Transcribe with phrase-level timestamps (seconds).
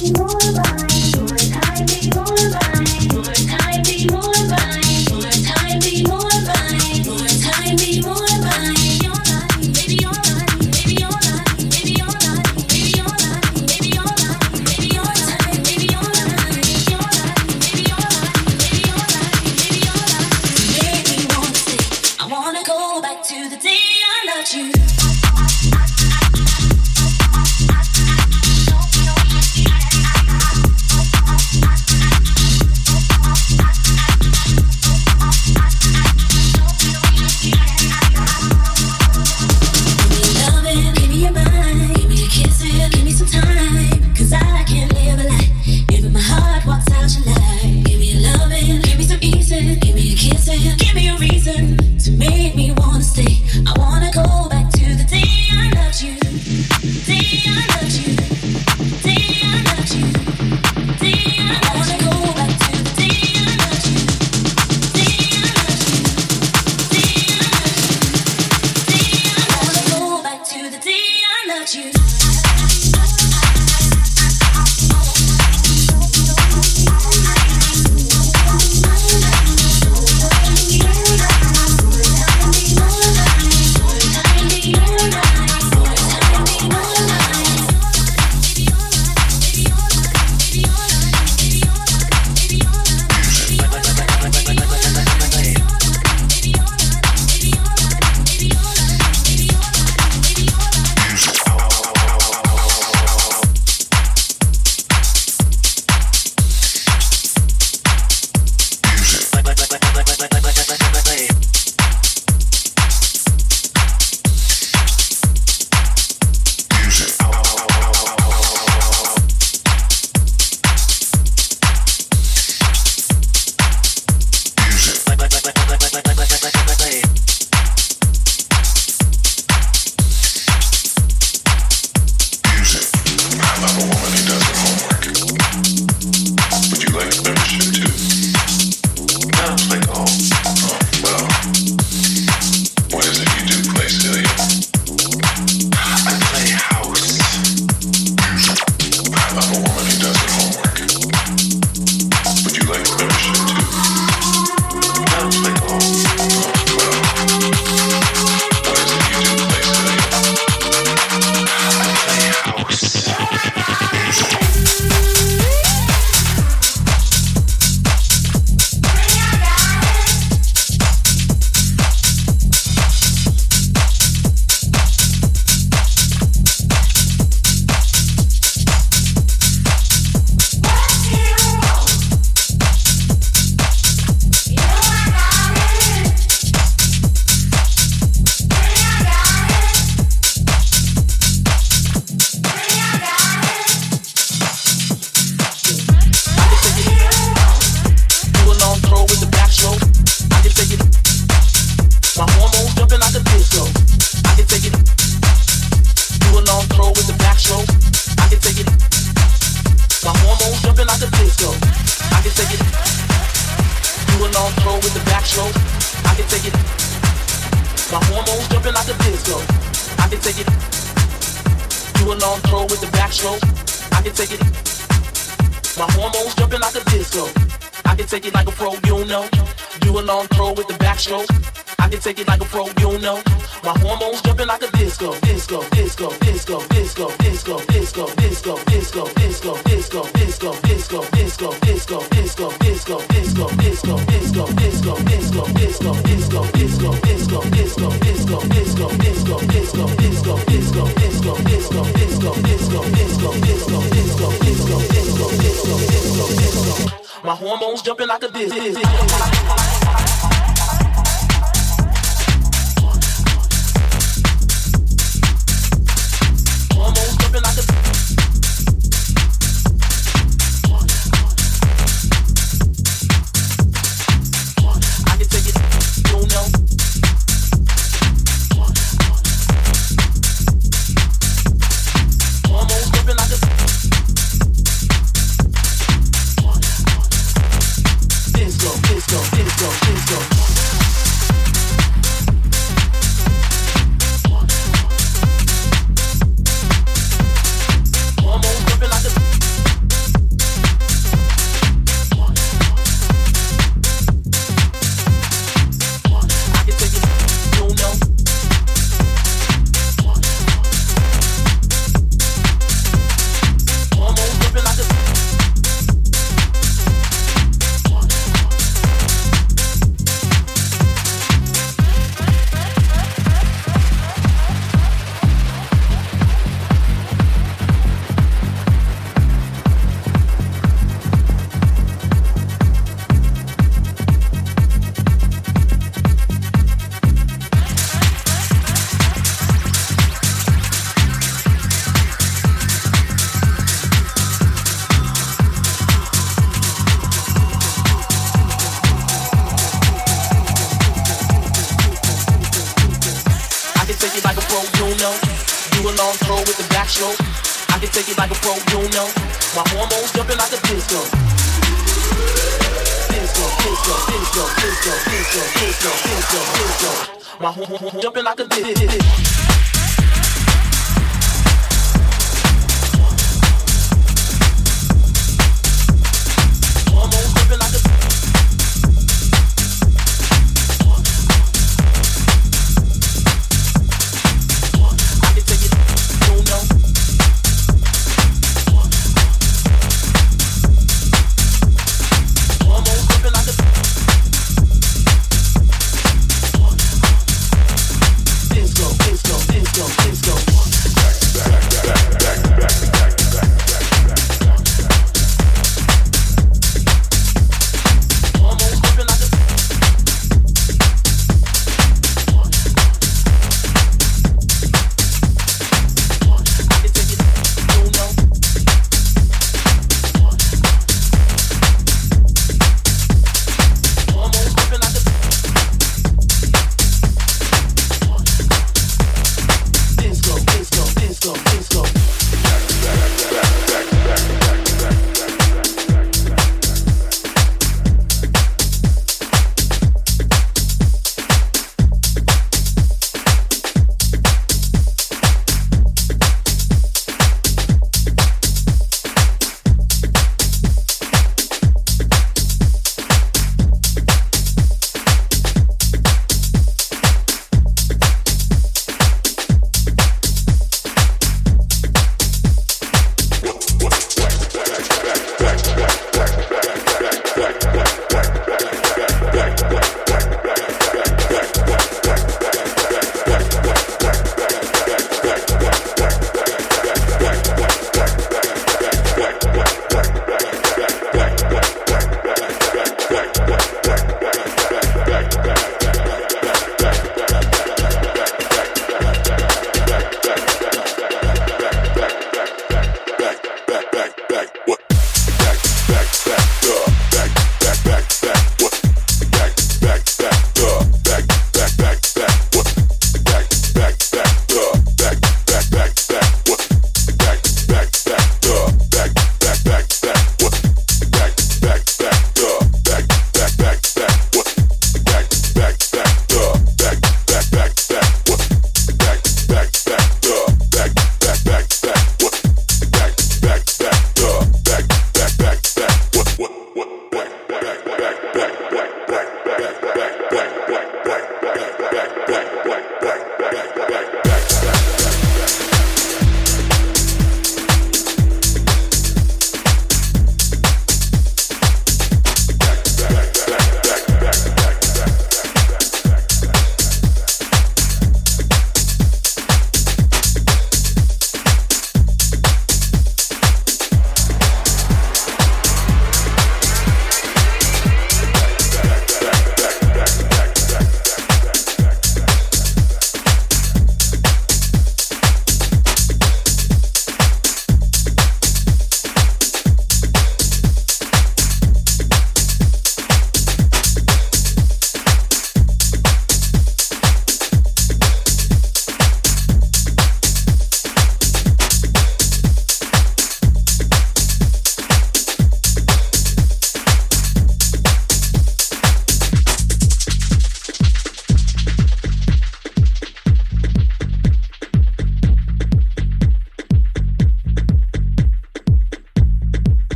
[0.00, 0.12] you.
[0.12, 0.41] know